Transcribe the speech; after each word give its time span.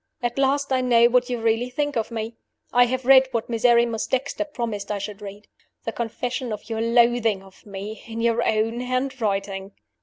"At 0.23 0.39
last 0.39 0.73
I 0.73 0.81
know 0.81 1.09
what 1.09 1.29
you 1.29 1.39
really 1.39 1.69
think 1.69 1.95
of 1.95 2.09
me. 2.09 2.33
I 2.73 2.85
have 2.87 3.05
read 3.05 3.27
what 3.29 3.51
Miserrimus 3.51 4.07
Dexter 4.07 4.45
promised 4.45 4.89
I 4.91 4.97
should 4.97 5.21
read 5.21 5.47
the 5.85 5.91
confession 5.91 6.51
of 6.51 6.71
your 6.71 6.81
loathing 6.81 7.47
for 7.51 7.69
me, 7.69 8.03
in 8.07 8.19
your 8.19 8.41
own 8.41 8.79
handwriting. 8.81 9.73